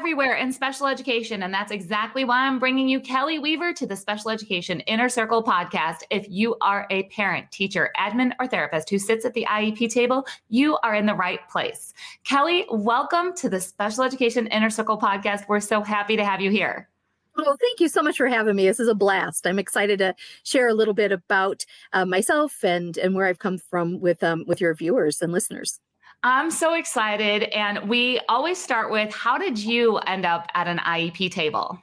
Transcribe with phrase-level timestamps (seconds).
[0.00, 1.42] everywhere in special education.
[1.42, 5.44] And that's exactly why I'm bringing you Kelly Weaver to the Special Education Inner Circle
[5.44, 5.98] podcast.
[6.08, 10.26] If you are a parent, teacher, admin, or therapist who sits at the IEP table,
[10.48, 11.92] you are in the right place.
[12.24, 15.46] Kelly, welcome to the Special Education Inner Circle podcast.
[15.48, 16.88] We're so happy to have you here.
[17.36, 18.66] Oh, thank you so much for having me.
[18.66, 19.46] This is a blast.
[19.46, 20.14] I'm excited to
[20.44, 24.44] share a little bit about uh, myself and and where I've come from with um,
[24.46, 25.78] with your viewers and listeners.
[26.22, 27.44] I'm so excited.
[27.44, 31.78] And we always start with how did you end up at an IEP table?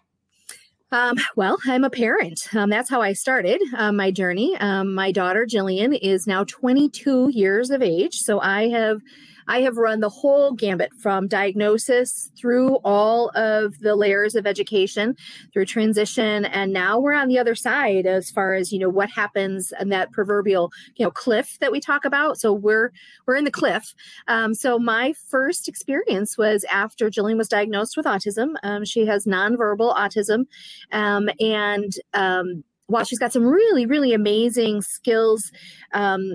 [0.91, 2.48] Um, well, I'm a parent.
[2.55, 4.55] Um, that's how I started uh, my journey.
[4.58, 8.16] Um, my daughter, Jillian, is now 22 years of age.
[8.16, 9.02] So I have
[9.48, 15.16] I have run the whole gambit from diagnosis through all of the layers of education,
[15.54, 19.10] through transition, and now we're on the other side as far as you know what
[19.10, 22.38] happens in that proverbial you know cliff that we talk about.
[22.38, 22.92] So we're
[23.26, 23.94] we're in the cliff.
[24.28, 28.56] Um, so my first experience was after Jillian was diagnosed with autism.
[28.64, 30.45] Um, she has nonverbal autism,
[30.92, 35.52] um, and um, while she's got some really really amazing skills
[35.94, 36.34] um,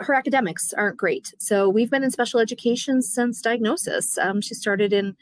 [0.00, 1.32] her academics aren't great.
[1.38, 4.16] So we've been in special education since diagnosis.
[4.18, 5.16] Um, she started in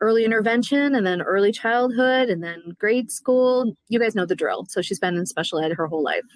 [0.00, 3.76] early intervention and then early childhood and then grade school.
[3.88, 4.66] You guys know the drill.
[4.68, 6.26] So she's been in special ed her whole life.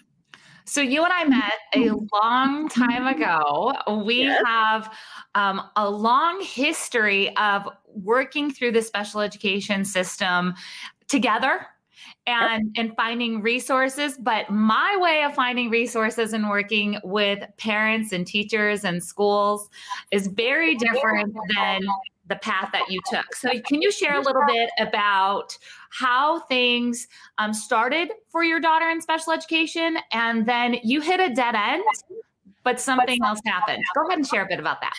[0.64, 3.72] So you and I met a long time ago.
[4.05, 4.42] We yes.
[4.44, 4.92] have
[5.36, 10.55] um, a long history of working through the special education system
[11.06, 11.67] together
[12.26, 12.86] and yep.
[12.86, 18.84] and finding resources but my way of finding resources and working with parents and teachers
[18.84, 19.68] and schools
[20.10, 21.82] is very different than
[22.28, 23.34] the path that you took.
[23.34, 25.56] So can you share a little bit about
[25.90, 27.06] how things
[27.38, 31.84] um, started for your daughter in special education and then you hit a dead end
[32.64, 33.84] but something else happened?
[33.94, 34.94] Go ahead and share a bit about that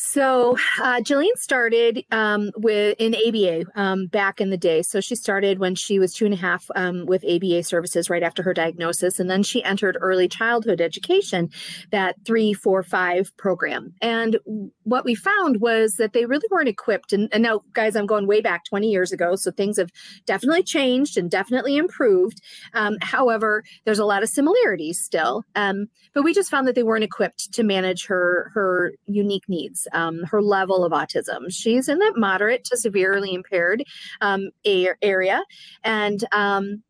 [0.00, 4.82] so uh, Jillian started um, with in ABA um, back in the day.
[4.82, 8.22] So she started when she was two and a half um, with ABA services right
[8.22, 11.50] after her diagnosis, and then she entered early childhood education,
[11.90, 13.92] that three, four, five program.
[14.00, 14.38] And
[14.84, 17.12] what we found was that they really weren't equipped.
[17.12, 19.90] And, and now, guys, I'm going way back 20 years ago, so things have
[20.26, 22.40] definitely changed and definitely improved.
[22.72, 26.84] Um, however, there's a lot of similarities still, um, but we just found that they
[26.84, 31.50] weren't equipped to manage her her unique needs um, her level of autism.
[31.50, 33.84] She's in that moderate to severely impaired
[34.20, 35.44] um, area,
[35.84, 36.82] and um,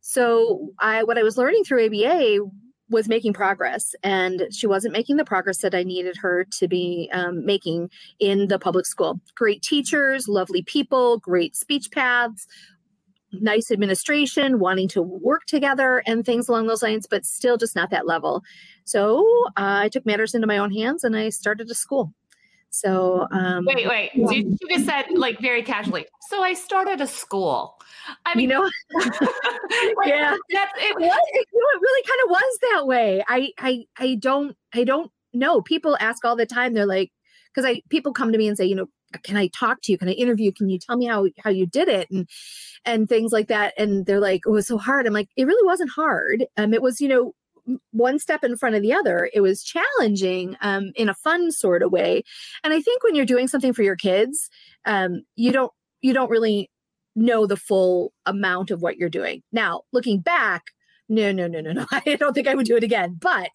[0.00, 2.40] so I what I was learning through ABA
[2.90, 7.08] was making progress and she wasn't making the progress that i needed her to be
[7.12, 7.88] um, making
[8.20, 9.20] in the public school.
[9.34, 12.46] Great teachers lovely people great speech paths
[13.32, 17.90] nice administration wanting to work together and things along those lines but still just not
[17.90, 18.42] that level.
[18.84, 19.26] So
[19.56, 22.12] uh, i took matters into my own hands and i started a school
[22.74, 24.10] so um, wait, wait.
[24.14, 24.26] You,
[24.60, 26.06] you just said like very casually.
[26.28, 27.76] So I started a school.
[28.26, 28.62] I mean, you know,
[28.94, 30.96] like, yeah, that's it.
[30.96, 33.24] Was, it, you know, it really kind of was that way.
[33.28, 35.62] I, I, I don't, I don't know.
[35.62, 36.74] People ask all the time.
[36.74, 37.12] They're like,
[37.54, 38.88] because I people come to me and say, you know,
[39.22, 39.98] can I talk to you?
[39.98, 40.50] Can I interview?
[40.50, 42.10] Can you tell me how how you did it?
[42.10, 42.28] And
[42.84, 43.74] and things like that.
[43.78, 45.06] And they're like, oh, it was so hard.
[45.06, 46.44] I'm like, it really wasn't hard.
[46.56, 47.34] Um, it was, you know,
[47.92, 49.30] one step in front of the other.
[49.32, 52.22] It was challenging um, in a fun sort of way.
[52.62, 54.50] And I think when you're doing something for your kids,
[54.84, 56.70] um, you don't you don't really
[57.16, 59.42] know the full amount of what you're doing.
[59.52, 60.64] Now, looking back,
[61.08, 61.86] no, no, no, no, no.
[61.92, 63.16] I don't think I would do it again.
[63.20, 63.50] But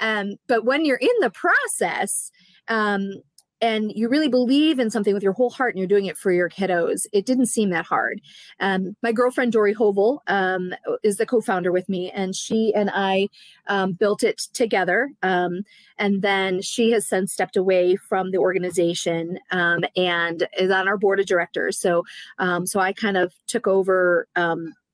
[0.00, 2.30] um, but when you're in the process,
[2.68, 3.22] um,
[3.60, 6.30] and you really believe in something with your whole heart and you're doing it for
[6.30, 8.20] your kiddos, it didn't seem that hard.
[8.60, 12.90] Um, my girlfriend, Dory Hovel, um, is the co founder with me, and she and
[12.92, 13.28] I
[13.66, 15.10] um, built it together.
[15.22, 15.62] Um,
[15.98, 20.96] and then she has since stepped away from the organization um, and is on our
[20.96, 21.78] board of directors.
[21.78, 22.04] So,
[22.38, 24.28] um, so I kind of took over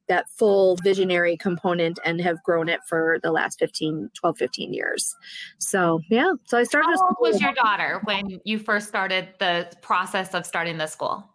[0.08, 5.14] that full visionary component and have grown it for the last 15 12 15 years
[5.58, 9.68] so yeah so i started how old was your daughter when you first started the
[9.82, 11.28] process of starting the school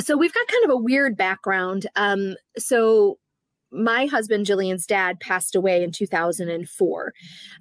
[0.00, 3.18] so we've got kind of a weird background um, so
[3.70, 7.14] my husband Jillian's dad passed away in 2004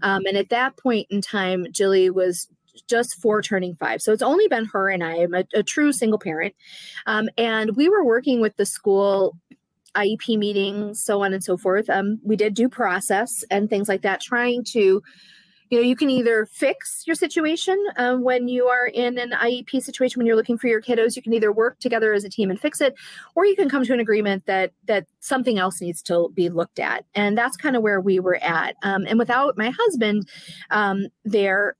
[0.03, 2.47] um, and at that point in time Jilly was
[2.87, 4.01] just four turning five.
[4.01, 5.23] So it's only been her and I.
[5.23, 6.55] I'm a, a true single parent.
[7.05, 9.37] Um, and we were working with the school
[9.95, 11.89] IEP meetings, so on and so forth.
[11.89, 15.01] Um, we did due process and things like that, trying to,
[15.69, 19.81] you know, you can either fix your situation um, when you are in an IEP
[19.81, 21.15] situation when you're looking for your kiddos.
[21.15, 22.95] You can either work together as a team and fix it,
[23.35, 26.79] or you can come to an agreement that that something else needs to be looked
[26.79, 27.05] at.
[27.15, 28.75] And that's kind of where we were at.
[28.83, 30.27] Um, and without my husband
[30.69, 31.75] um, there,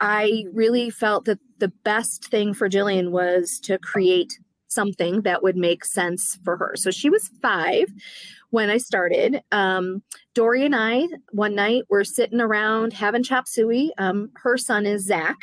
[0.00, 4.38] I really felt that the best thing for Jillian was to create
[4.70, 6.72] something that would make sense for her.
[6.76, 7.92] So she was five
[8.50, 9.42] when I started.
[9.52, 10.02] Um,
[10.34, 13.92] Dory and I, one night, were sitting around having chop suey.
[13.98, 15.36] Um, her son is Zach,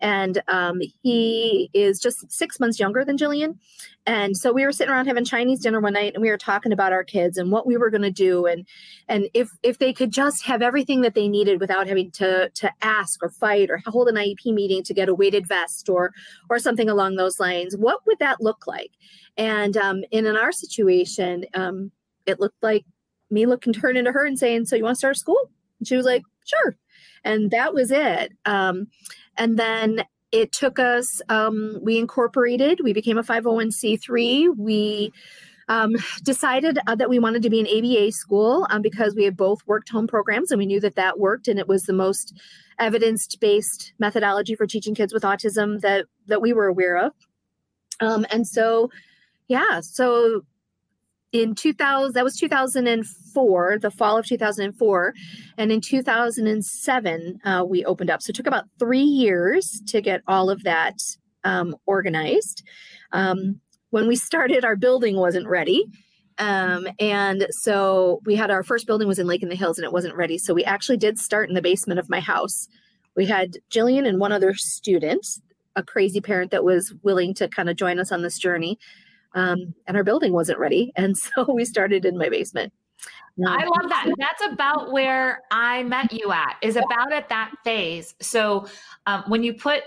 [0.00, 3.58] and um, he is just six months younger than Jillian.
[4.06, 6.72] And so we were sitting around having Chinese dinner one night, and we were talking
[6.72, 8.66] about our kids and what we were going to do, and
[9.08, 12.72] and if if they could just have everything that they needed without having to to
[12.80, 16.12] ask or fight or hold an IEP meeting to get a weighted vest or
[16.48, 18.92] or something along those lines, what would that look like?
[19.36, 21.92] And um, in our situation, um,
[22.30, 22.84] it looked like
[23.30, 25.96] me looking turn into her and saying, "So you want to start school?" And she
[25.96, 26.76] was like, "Sure,"
[27.24, 28.32] and that was it.
[28.44, 28.88] Um,
[29.36, 31.20] and then it took us.
[31.28, 32.80] Um, we incorporated.
[32.82, 34.56] We became a 501c3.
[34.56, 35.12] We
[35.70, 35.94] um,
[36.24, 39.60] decided uh, that we wanted to be an ABA school um, because we had both
[39.66, 42.36] worked home programs and we knew that that worked and it was the most
[42.80, 47.12] evidence based methodology for teaching kids with autism that that we were aware of.
[48.00, 48.90] Um, and so,
[49.46, 50.42] yeah, so
[51.32, 55.14] in 2000 that was 2004 the fall of 2004
[55.58, 58.22] and in 2007 uh, we opened up.
[58.22, 60.96] So it took about three years to get all of that
[61.44, 62.62] um, organized.
[63.12, 63.60] Um,
[63.90, 65.84] when we started our building wasn't ready.
[66.38, 69.84] Um, and so we had our first building was in lake in the hills and
[69.84, 70.38] it wasn't ready.
[70.38, 72.66] So we actually did start in the basement of my house.
[73.16, 75.26] We had jillian and one other student
[75.76, 78.78] a crazy parent that was willing to kind of join us on this journey
[79.34, 80.92] um, and our building wasn't ready.
[80.96, 82.72] And so we started in my basement.
[83.46, 84.06] I love that.
[84.18, 88.14] That's about where I met you at, is about at that phase.
[88.20, 88.66] So
[89.06, 89.82] um, when you put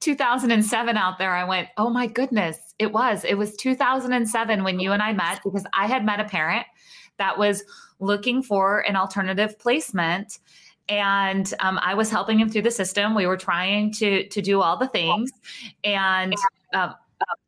[0.00, 3.24] 2007 out there, I went, oh my goodness, it was.
[3.24, 6.66] It was 2007 when you and I met because I had met a parent
[7.16, 7.64] that was
[8.00, 10.38] looking for an alternative placement
[10.88, 13.14] and um, I was helping him through the system.
[13.14, 15.30] We were trying to to do all the things,
[15.84, 16.34] and
[16.72, 16.92] uh,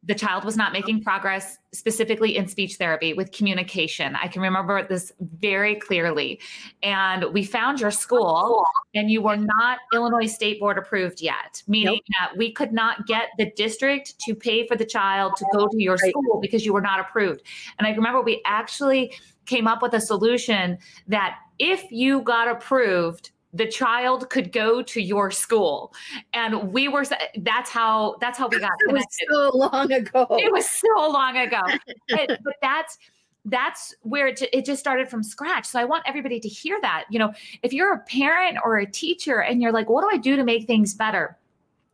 [0.02, 4.17] the child was not making progress specifically in speech therapy with communication.
[4.17, 6.40] I can remember this very clearly.
[6.82, 8.64] And we found your school,
[8.94, 12.02] and you were not Illinois State Board approved yet, meaning nope.
[12.19, 15.82] that we could not get the district to pay for the child to go to
[15.82, 17.43] your school because you were not approved.
[17.78, 19.14] And I remember we actually
[19.46, 20.78] came up with a solution
[21.08, 25.93] that if you got approved, the child could go to your school.
[26.32, 27.05] And we were
[27.38, 29.26] that's how that's how we got connected.
[29.31, 30.26] so long ago.
[30.31, 31.61] It was so long ago.
[32.08, 32.99] But, but that's
[33.47, 35.67] that's where it, it just started from scratch.
[35.67, 37.05] So i want everybody to hear that.
[37.11, 37.32] You know
[37.62, 40.44] if you're a parent or a teacher and you're like what do i do to
[40.44, 41.37] make things better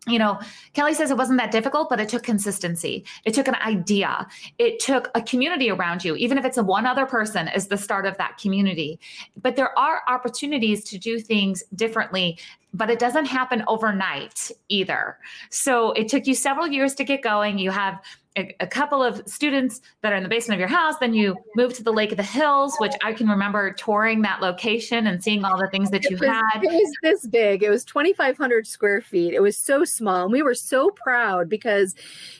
[0.06, 0.38] you know,
[0.72, 3.04] Kelly says it wasn't that difficult, but it took consistency.
[3.24, 4.26] It took an idea.
[4.58, 7.76] It took a community around you, even if it's a one other person is the
[7.76, 9.00] start of that community.
[9.40, 12.38] But there are opportunities to do things differently,
[12.72, 15.18] but it doesn't happen overnight either.
[15.50, 17.58] So it took you several years to get going.
[17.58, 18.00] You have
[18.36, 20.98] a, couple of students that are in the basement of your house.
[20.98, 24.40] Then you move to the Lake of the Hills, which I can remember touring that
[24.40, 26.62] location and seeing all the things that you it was, had.
[26.62, 27.62] It was this big.
[27.62, 29.32] It was 2,500 square feet.
[29.32, 30.24] It was so small.
[30.24, 31.94] And we were so proud because,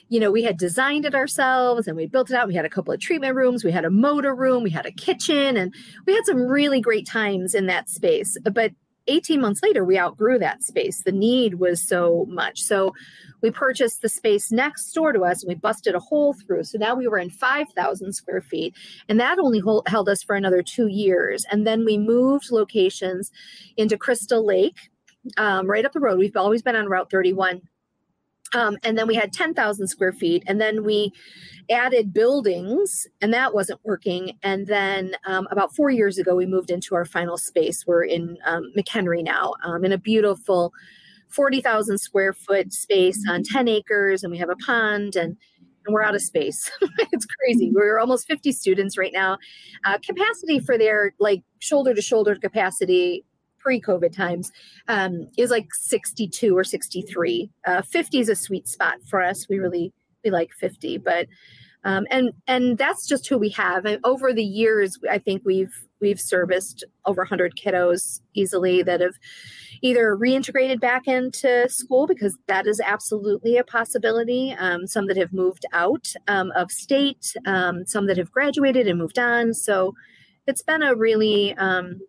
[0.09, 2.47] you know, we had designed it ourselves and we built it out.
[2.47, 3.63] We had a couple of treatment rooms.
[3.63, 4.63] We had a motor room.
[4.63, 5.73] We had a kitchen and
[6.05, 8.37] we had some really great times in that space.
[8.51, 8.73] But
[9.07, 11.01] 18 months later, we outgrew that space.
[11.03, 12.61] The need was so much.
[12.61, 12.93] So
[13.41, 16.63] we purchased the space next door to us and we busted a hole through.
[16.63, 18.75] So now we were in 5,000 square feet.
[19.07, 21.45] And that only hold, held us for another two years.
[21.51, 23.31] And then we moved locations
[23.75, 24.77] into Crystal Lake,
[25.37, 26.19] um, right up the road.
[26.19, 27.61] We've always been on Route 31.
[28.53, 30.43] Um, and then we had 10,000 square feet.
[30.47, 31.11] And then we
[31.69, 34.37] added buildings, and that wasn't working.
[34.41, 37.85] And then um, about four years ago, we moved into our final space.
[37.85, 40.73] We're in um, McHenry now, um, in a beautiful
[41.29, 45.37] 40,000 square foot space on 10 acres, and we have a pond and
[45.87, 46.69] and we're out of space.
[47.13, 47.71] it's crazy.
[47.73, 49.37] We're almost 50 students right now.
[49.85, 53.23] Uh, capacity for their like shoulder to shoulder capacity
[53.57, 54.51] pre-COVID times
[54.87, 57.49] um, is like 62 or 63.
[57.65, 59.47] Uh, 50 is a sweet spot for us.
[59.49, 59.93] We really
[60.23, 61.27] we like 50, but
[61.83, 63.85] um, and and that's just who we have.
[63.85, 69.15] And over the years, I think we've we've serviced over 100 kiddos easily that have
[69.81, 74.55] either reintegrated back into school because that is absolutely a possibility.
[74.57, 78.97] Um, some that have moved out um, of state, um, some that have graduated and
[78.99, 79.53] moved on.
[79.53, 79.93] So
[80.47, 81.99] it's been a really um,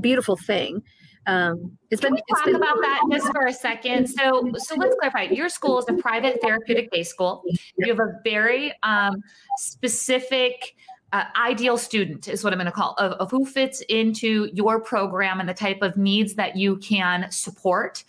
[0.00, 0.82] beautiful thing.
[1.26, 4.08] Um, it's Can been, we talk been- about that just for a second?
[4.08, 5.32] So, so let's clarify.
[5.32, 7.42] Your school is a private therapeutic day school.
[7.76, 9.22] You have a very um,
[9.56, 10.74] specific
[11.12, 14.80] uh, ideal student is what I'm going to call of, of, who fits into your
[14.80, 18.04] program and the type of needs that you can support.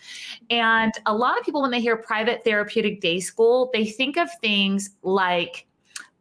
[0.50, 4.28] And a lot of people, when they hear private therapeutic day school, they think of
[4.40, 5.66] things like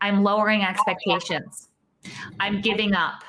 [0.02, 1.70] I'm lowering expectations,
[2.40, 3.24] I'm giving up.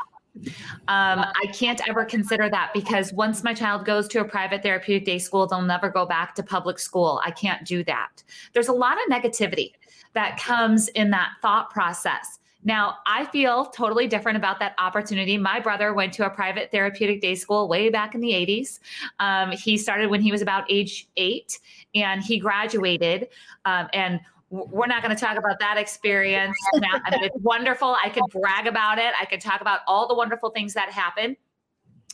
[0.88, 5.04] Um, I can't ever consider that because once my child goes to a private therapeutic
[5.04, 7.20] day school, they'll never go back to public school.
[7.24, 8.24] I can't do that.
[8.52, 9.74] There's a lot of negativity
[10.14, 12.40] that comes in that thought process.
[12.64, 15.36] Now, I feel totally different about that opportunity.
[15.36, 18.80] My brother went to a private therapeutic day school way back in the 80s.
[19.20, 21.58] Um, he started when he was about age eight
[21.94, 23.28] and he graduated.
[23.66, 27.00] Um, and we're not going to talk about that experience now.
[27.04, 27.96] I mean, it's wonderful.
[28.02, 29.12] I could brag about it.
[29.20, 31.36] I could talk about all the wonderful things that happened.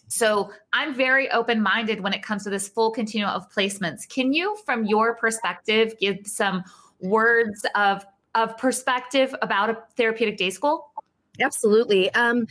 [0.09, 4.09] So I'm very open minded when it comes to this full continuum of placements.
[4.09, 6.65] Can you, from your perspective, give some
[7.01, 8.05] words of
[8.35, 10.91] of perspective about a therapeutic day school?
[11.41, 12.13] Absolutely.
[12.15, 12.47] Um,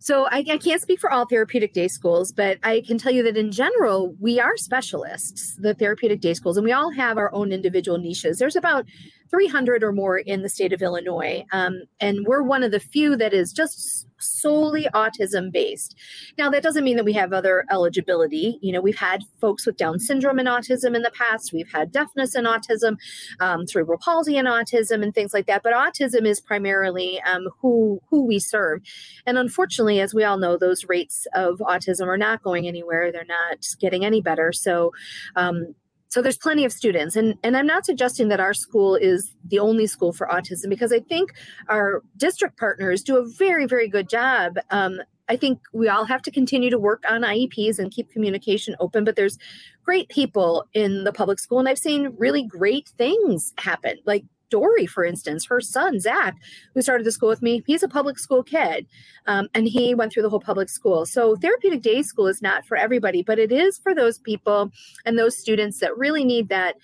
[0.00, 3.24] so I, I, can't speak for all therapeutic day schools, but I can tell you
[3.24, 7.34] that in general, we are specialists, the therapeutic day schools, and we all have our
[7.34, 8.38] own individual niches.
[8.38, 8.86] There's about
[9.30, 11.44] 300 or more in the state of Illinois.
[11.52, 15.94] Um, and we're one of the few that is just solely autism based.
[16.36, 18.58] Now, that doesn't mean that we have other eligibility.
[18.60, 21.92] You know, we've had folks with Down syndrome and autism in the past, we've had
[21.92, 22.96] deafness and autism,
[23.40, 25.62] um, cerebral palsy and autism, and things like that.
[25.62, 28.82] But autism is primarily um, who, who we serve.
[29.26, 33.24] And unfortunately, as we all know, those rates of autism are not going anywhere, they're
[33.24, 34.52] not getting any better.
[34.52, 34.92] So,
[35.36, 35.74] um,
[36.08, 37.16] so there's plenty of students.
[37.16, 40.92] And and i'm not suggesting that our school is the only school for autism because
[40.92, 41.32] i think
[41.68, 44.58] our district partners do a very very good job.
[44.70, 48.74] Um, i think we all have to continue to work on ieps and keep communication
[48.80, 49.38] open but there's
[49.84, 53.98] great people in the public school and i've seen really great things happen.
[54.04, 56.36] Like Dory, for instance, her son, Zach,
[56.74, 58.86] who started the school with me, he's a public school kid
[59.26, 61.06] um, and he went through the whole public school.
[61.06, 64.70] So, therapeutic day school is not for everybody, but it is for those people
[65.04, 66.76] and those students that really need that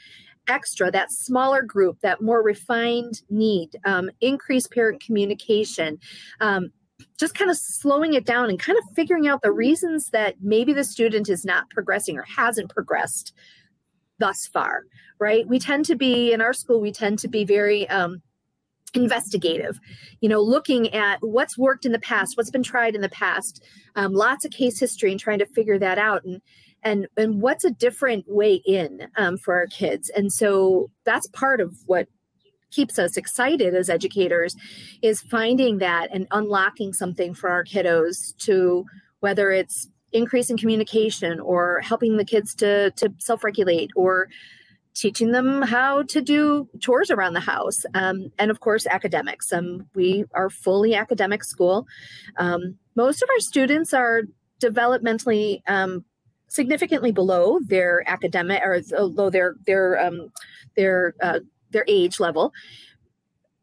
[0.48, 5.98] extra, that smaller group, that more refined need, um, increased parent communication.
[6.40, 6.70] Um,
[7.18, 10.72] just kind of slowing it down and kind of figuring out the reasons that maybe
[10.72, 13.34] the student is not progressing or hasn't progressed
[14.18, 14.82] thus far,
[15.18, 15.46] right?
[15.46, 18.22] We tend to be in our school, we tend to be very um,
[18.94, 19.78] investigative,
[20.20, 23.62] you know, looking at what's worked in the past, what's been tried in the past,
[23.96, 26.24] um, lots of case history and trying to figure that out.
[26.24, 26.40] And
[26.84, 31.60] and and what's a different way in um, for our kids and so that's part
[31.60, 32.06] of what
[32.70, 34.54] keeps us excited as educators
[35.02, 38.84] is finding that and unlocking something for our kiddos to
[39.20, 44.28] whether it's increasing communication or helping the kids to to self-regulate or
[44.94, 47.84] teaching them how to do chores around the house.
[47.94, 49.52] Um, and of course academics.
[49.52, 51.86] Um, we are fully academic school.
[52.36, 54.22] Um, most of our students are
[54.62, 56.04] developmentally um,
[56.46, 60.30] significantly below their academic or below their their um,
[60.76, 61.40] their uh,
[61.70, 62.52] their age level.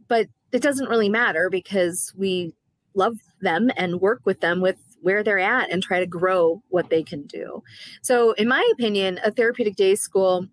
[0.10, 2.54] But it doesn't really matter because we
[2.94, 6.90] love them and work with them with where they're at and try to grow what
[6.90, 7.62] they can do.
[8.02, 10.48] So, in my opinion, a therapeutic day school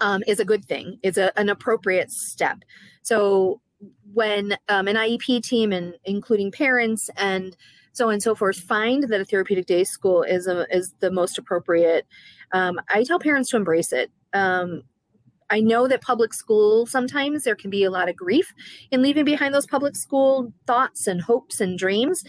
[0.00, 0.98] um, is a good thing.
[1.02, 2.58] It's a, an appropriate step.
[3.02, 3.60] So,
[4.12, 7.56] when um, an IEP team and including parents and
[7.92, 11.10] so on and so forth find that a therapeutic day school is a, is the
[11.10, 12.06] most appropriate,
[12.52, 14.10] um, I tell parents to embrace it.
[14.32, 14.82] Um,
[15.50, 18.52] I know that public school sometimes there can be a lot of grief
[18.90, 22.24] in leaving behind those public school thoughts and hopes and dreams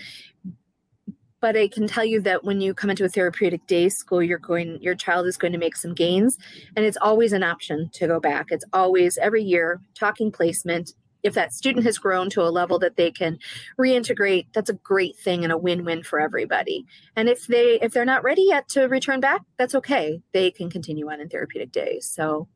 [1.42, 4.38] but I can tell you that when you come into a therapeutic day school, you're
[4.38, 6.38] going, your child is going to make some gains,
[6.76, 8.48] and it's always an option to go back.
[8.50, 10.94] It's always every year talking placement.
[11.22, 13.40] If that student has grown to a level that they can
[13.78, 16.86] reintegrate, that's a great thing and a win-win for everybody.
[17.18, 20.22] And if they if they're not ready yet to return back, that's okay.
[20.32, 22.06] They can continue on in therapeutic days.
[22.06, 22.48] So,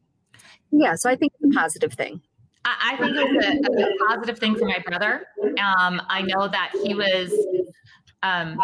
[0.71, 2.21] yeah, so I think it's a positive thing.
[2.63, 5.25] I think it's a, a positive thing for my brother.
[5.43, 7.33] Um, I know that he was
[8.23, 8.57] um,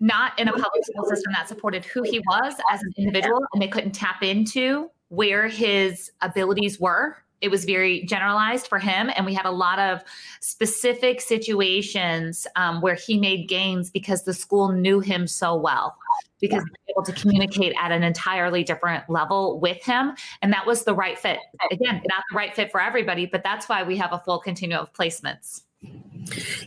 [0.00, 3.62] not in a public school system that supported who he was as an individual and
[3.62, 7.16] they couldn't tap into where his abilities were.
[7.42, 9.10] It was very generalized for him.
[9.14, 10.02] And we had a lot of
[10.40, 15.96] specific situations um, where he made gains because the school knew him so well
[16.40, 20.14] because they were able to communicate at an entirely different level with him.
[20.40, 21.38] And that was the right fit.
[21.70, 24.82] Again not the right fit for everybody but that's why we have a full continuum
[24.82, 25.62] of placements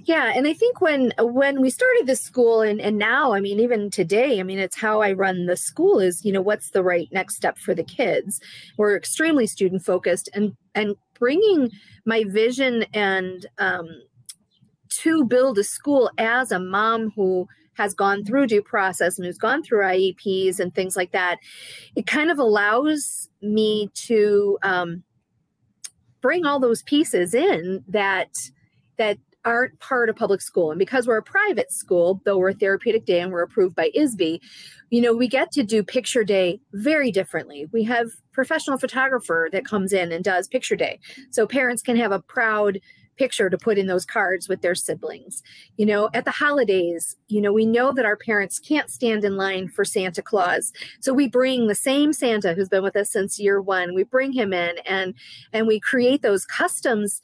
[0.06, 3.60] yeah, and I think when when we started this school and and now, I mean,
[3.60, 6.84] even today, I mean, it's how I run the school is, you know, what's the
[6.84, 8.40] right next step for the kids?
[8.78, 11.72] We're extremely student focused and and bringing
[12.06, 13.88] my vision and um,
[15.02, 19.38] to build a school as a mom who has gone through due process and who's
[19.38, 21.38] gone through IEPs and things like that,
[21.96, 25.04] it kind of allows me to um,
[26.22, 28.30] bring all those pieces in that
[28.98, 30.72] that aren't part of public school.
[30.72, 33.90] And because we're a private school, though we're a therapeutic day and we're approved by
[33.96, 34.40] ISB,
[34.90, 37.68] you know, we get to do picture day very differently.
[37.72, 41.00] We have professional photographer that comes in and does picture day.
[41.32, 42.80] So parents can have a proud
[43.20, 45.44] picture to put in those cards with their siblings.
[45.76, 49.36] You know, at the holidays, you know, we know that our parents can't stand in
[49.36, 50.72] line for Santa Claus.
[51.02, 53.94] So we bring the same Santa who's been with us since year 1.
[53.94, 55.14] We bring him in and
[55.52, 57.22] and we create those customs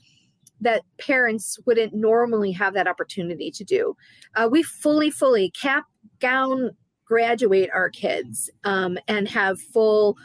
[0.62, 3.96] that parents wouldn't normally have that opportunity to do.
[4.36, 5.86] Uh, we fully, fully cap,
[6.20, 6.72] gown,
[7.06, 10.18] graduate our kids um, and have full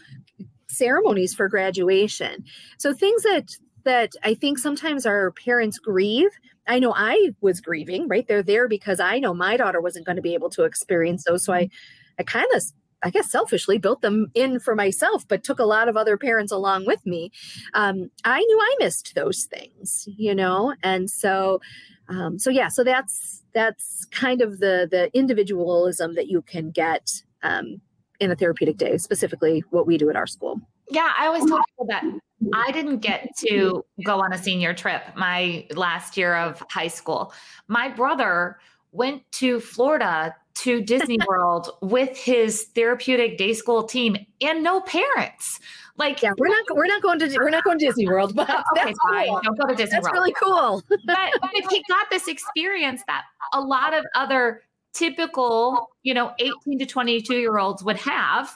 [0.68, 2.44] ceremonies for graduation.
[2.78, 3.50] So things that
[3.84, 6.30] that I think sometimes our parents grieve.
[6.66, 8.26] I know I was grieving, right?
[8.28, 11.44] They're there because I know my daughter wasn't going to be able to experience those.
[11.44, 11.70] So I,
[12.18, 12.62] I kind of,
[13.02, 16.52] I guess selfishly built them in for myself, but took a lot of other parents
[16.52, 17.32] along with me.
[17.74, 20.74] Um, I knew I missed those things, you know?
[20.82, 21.60] And so,
[22.08, 27.22] um, so yeah, so that's, that's kind of the, the individualism that you can get
[27.42, 27.80] um,
[28.18, 30.60] in a therapeutic day, specifically what we do at our school.
[30.90, 32.04] Yeah, I always tell people that
[32.54, 37.32] I didn't get to go on a senior trip my last year of high school.
[37.68, 38.58] My brother
[38.92, 45.58] went to Florida to Disney World with his therapeutic day school team and no parents.
[45.96, 48.48] Like yeah, we're not we're not going to we're not going to Disney World, but
[48.50, 49.28] okay, that's fine.
[49.28, 49.40] Cool.
[49.42, 50.14] Don't go to Disney that's World.
[50.14, 50.82] really cool.
[50.88, 56.78] but, but he got this experience that a lot of other typical, you know, 18
[56.78, 58.50] to 22 year olds would have.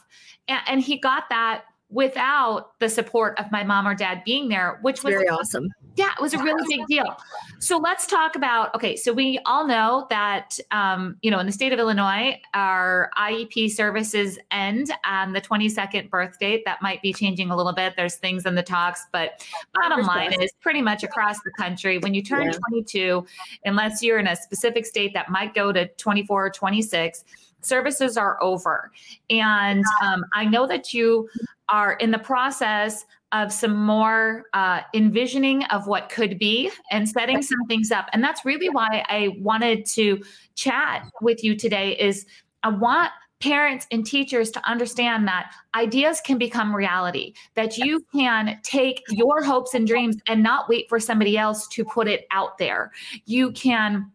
[0.49, 4.79] And, and he got that without the support of my mom or dad being there,
[4.83, 5.69] which was very awesome.
[5.95, 7.17] Yeah, it was a really big deal.
[7.61, 8.97] So let's talk about okay.
[8.97, 13.71] So we all know that um, you know in the state of Illinois, our IEP
[13.71, 16.65] services end on the 22nd birth date.
[16.67, 17.95] That might be changing a little bit.
[17.97, 22.13] There's things in the talks, but bottom line is pretty much across the country when
[22.13, 22.59] you turn yeah.
[22.71, 23.25] 22,
[23.65, 27.25] unless you're in a specific state that might go to 24 or 26
[27.65, 28.91] services are over.
[29.31, 31.29] And um, I know that you
[31.69, 37.43] are in the process of some more uh, envisioning of what could be and setting
[37.43, 38.07] some things up.
[38.13, 40.23] And that's really why I wanted to
[40.55, 42.27] chat with you today is
[42.63, 48.59] I want parents and teachers to understand that ideas can become reality that you can
[48.63, 52.57] take your hopes and dreams and not wait for somebody else to put it out
[52.57, 52.93] there.
[53.27, 54.11] You can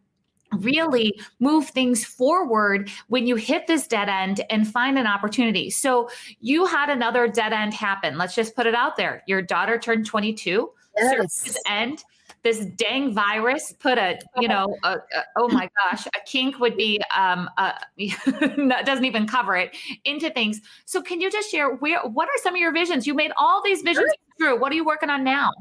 [0.58, 5.70] really move things forward when you hit this dead end and find an opportunity.
[5.70, 6.10] So
[6.42, 8.18] you had another dead end happen.
[8.18, 9.24] Let's just put it out there.
[9.28, 10.70] Your daughter turned 22.
[10.98, 11.58] Yes.
[11.68, 12.04] end.
[12.42, 15.00] This dang virus put a, you know, a, a,
[15.38, 17.74] oh my gosh, a kink would be, um, a,
[18.86, 20.62] doesn't even cover it into things.
[20.86, 23.06] So can you just share where, what are some of your visions?
[23.06, 24.58] You made all these visions sure.
[24.58, 25.52] What are you working on now?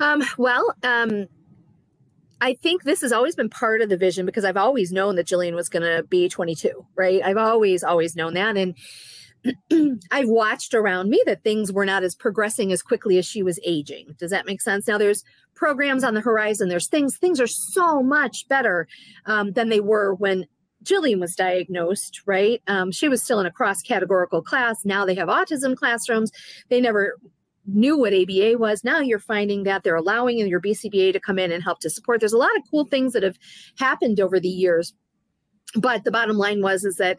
[0.00, 1.26] Um, well, um,
[2.44, 5.26] I think this has always been part of the vision because I've always known that
[5.26, 7.22] Jillian was going to be 22, right?
[7.24, 8.58] I've always, always known that.
[8.58, 8.76] And
[10.10, 13.58] I've watched around me that things were not as progressing as quickly as she was
[13.64, 14.14] aging.
[14.18, 14.86] Does that make sense?
[14.86, 16.68] Now there's programs on the horizon.
[16.68, 18.88] There's things, things are so much better
[19.24, 20.44] um, than they were when
[20.84, 22.60] Jillian was diagnosed, right?
[22.66, 24.84] Um, she was still in a cross categorical class.
[24.84, 26.30] Now they have autism classrooms.
[26.68, 27.16] They never
[27.66, 28.84] knew what ABA was.
[28.84, 32.20] Now you're finding that they're allowing your BCBA to come in and help to support.
[32.20, 33.38] There's a lot of cool things that have
[33.78, 34.92] happened over the years.
[35.74, 37.18] But the bottom line was is that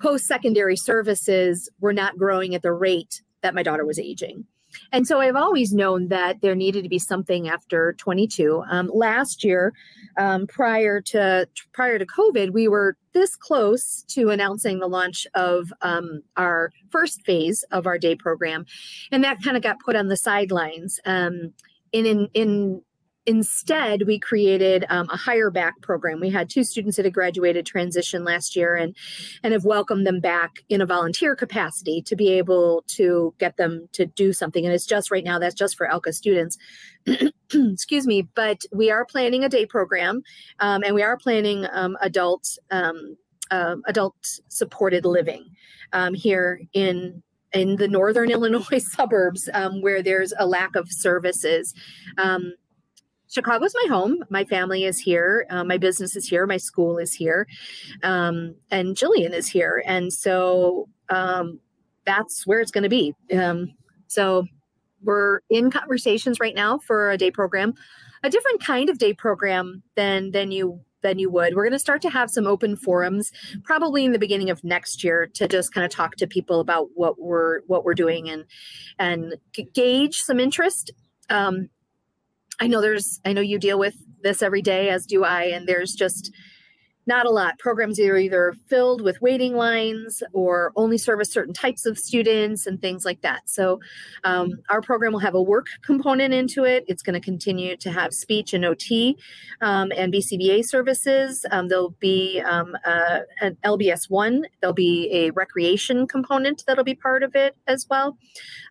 [0.00, 4.44] post-secondary services were not growing at the rate that my daughter was aging.
[4.92, 8.64] And so I've always known that there needed to be something after 22.
[8.70, 9.72] Um, last year,
[10.18, 15.72] um, prior to prior to COVID, we were this close to announcing the launch of
[15.82, 18.66] um, our first phase of our day program,
[19.10, 21.00] and that kind of got put on the sidelines.
[21.04, 21.52] Um,
[21.92, 22.82] in in in
[23.30, 26.18] instead we created um, a hire back program.
[26.18, 28.96] We had two students that had graduated transition last year and
[29.44, 33.88] and have welcomed them back in a volunteer capacity to be able to get them
[33.92, 34.64] to do something.
[34.66, 36.58] And it's just right now that's just for ALCA students.
[37.54, 40.22] Excuse me but we are planning a day program
[40.58, 43.16] um, and we are planning um, adult um,
[43.52, 44.16] uh, adult
[44.48, 45.44] supported living
[45.92, 51.74] um, here in in the northern Illinois suburbs um, where there's a lack of services.
[52.18, 52.54] Um,
[53.30, 54.24] Chicago's my home.
[54.28, 55.46] My family is here.
[55.50, 56.46] Uh, my business is here.
[56.46, 57.46] My school is here.
[58.02, 59.82] Um, and Jillian is here.
[59.86, 61.60] And so um,
[62.04, 63.14] that's where it's going to be.
[63.32, 63.72] Um,
[64.08, 64.46] so
[65.02, 67.74] we're in conversations right now for a day program.
[68.22, 71.54] a different kind of day program than than you than you would.
[71.54, 73.32] We're going to start to have some open forums
[73.64, 76.88] probably in the beginning of next year to just kind of talk to people about
[76.94, 78.44] what we're what we're doing and
[78.98, 79.36] and
[79.72, 80.92] gauge some interest.
[81.30, 81.70] Um,
[82.60, 85.66] I know there's I know you deal with this every day as do I and
[85.66, 86.30] there's just
[87.06, 87.58] not a lot.
[87.58, 92.80] Programs are either filled with waiting lines or only service certain types of students and
[92.80, 93.48] things like that.
[93.48, 93.80] So,
[94.22, 96.84] um, our program will have a work component into it.
[96.86, 99.16] It's going to continue to have speech and OT
[99.60, 101.44] um, and BCBA services.
[101.50, 104.44] Um, there'll be um, uh, an LBS one.
[104.60, 108.18] There'll be a recreation component that'll be part of it as well,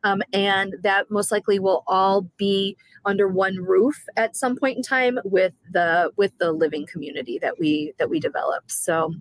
[0.04, 4.84] um, and that most likely will all be under one roof at some point in
[4.84, 8.72] time with the with the living community that we that we developed.
[8.72, 9.14] So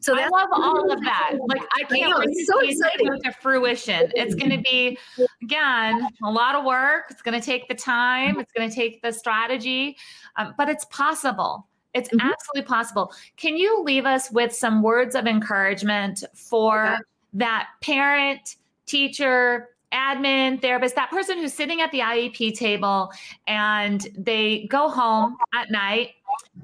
[0.00, 1.32] so I love all of that.
[1.46, 3.12] Like I can't I know, wait to so see exciting.
[3.12, 4.10] it to fruition.
[4.14, 4.98] It's going to be
[5.42, 7.04] again a lot of work.
[7.10, 8.40] It's going to take the time.
[8.40, 9.96] It's going to take the strategy,
[10.36, 11.66] um, but it's possible.
[11.94, 12.28] It's mm-hmm.
[12.28, 13.12] absolutely possible.
[13.36, 16.96] Can you leave us with some words of encouragement for okay.
[17.34, 18.56] that parent,
[18.86, 23.10] teacher, admin, therapist, that person who's sitting at the IEP table
[23.46, 26.10] and they go home at night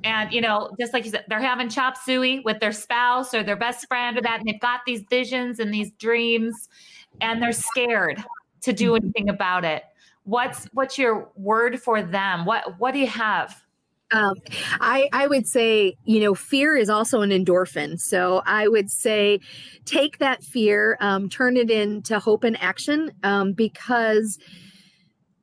[0.03, 3.43] and you know, just like you said, they're having chop suey with their spouse or
[3.43, 6.69] their best friend or that, and they've got these visions and these dreams,
[7.21, 8.23] and they're scared
[8.61, 9.05] to do mm-hmm.
[9.05, 9.85] anything about it.
[10.25, 12.45] What's what's your word for them?
[12.45, 13.64] What what do you have?
[14.15, 14.37] Um,
[14.81, 17.99] I, I would say, you know, fear is also an endorphin.
[18.01, 19.41] So I would say
[19.85, 24.39] take that fear, um, turn it into hope and action um, because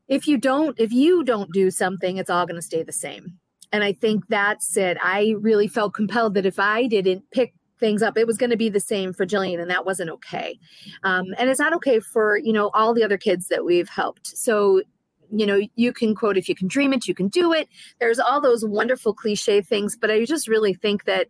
[0.08, 3.38] if you don't, if you don't do something, it's all going to stay the same.
[3.74, 4.98] And I think that's it.
[5.02, 8.58] I really felt compelled that if I didn't pick things up it was going to
[8.58, 10.60] be the same for jillian and that wasn't okay
[11.04, 14.28] um, and it's not okay for you know all the other kids that we've helped
[14.28, 14.84] so
[15.32, 17.68] you know, you can quote, if you can dream it, you can do it.
[18.00, 21.28] There's all those wonderful cliche things, but I just really think that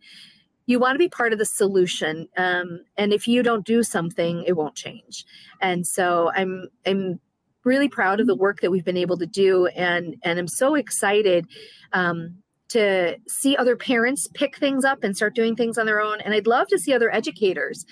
[0.66, 2.28] you want to be part of the solution.
[2.36, 5.24] Um, and if you don't do something, it won't change.
[5.60, 7.20] And so I'm, I'm
[7.64, 9.66] really proud of the work that we've been able to do.
[9.66, 11.46] And, and I'm so excited,
[11.92, 12.36] um,
[12.68, 16.22] to see other parents pick things up and start doing things on their own.
[16.22, 17.84] And I'd love to see other educators.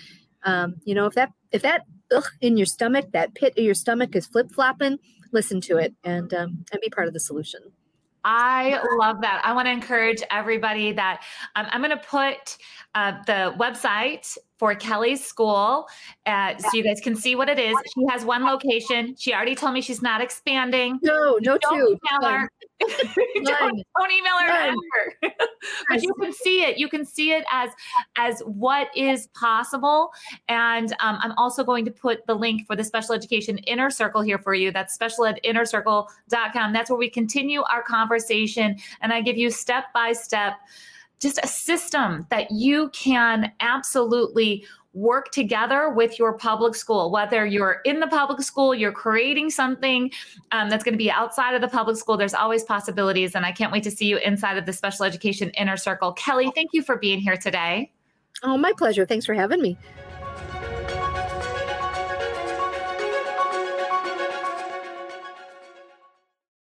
[0.45, 3.75] Um, you know, if that, if that ugh, in your stomach, that pit of your
[3.75, 4.99] stomach is flip flopping,
[5.33, 7.61] listen to it and um, and be part of the solution.
[8.25, 9.41] I love that.
[9.45, 11.23] I want to encourage everybody that
[11.57, 12.59] um, I'm going to put
[12.95, 15.87] uh, the website for Kelly's school
[16.27, 17.75] uh, so you guys can see what it is.
[17.95, 19.15] She has one location.
[19.19, 20.99] She already told me she's not expanding.
[21.03, 21.99] No, no, don't two.
[22.21, 22.51] Email her.
[23.45, 25.35] don't, don't, email her ever.
[25.89, 26.79] but you can see it.
[26.79, 27.71] You can see it as
[28.17, 30.11] as what is possible.
[30.49, 34.23] And um, I'm also going to put the link for the special education inner circle
[34.23, 34.71] here for you.
[34.71, 36.73] That's specialedinnercircle.com.
[36.73, 40.55] That's where we continue our conversation, and I give you step by step
[41.21, 47.81] just a system that you can absolutely work together with your public school, whether you're
[47.85, 50.11] in the public school, you're creating something
[50.53, 53.35] um, that's going to be outside of the public school, there's always possibilities.
[53.35, 56.13] And I can't wait to see you inside of the special education inner circle.
[56.13, 57.93] Kelly, thank you for being here today.
[58.43, 59.07] Oh, my pleasure.
[59.07, 59.77] Thanks for having me.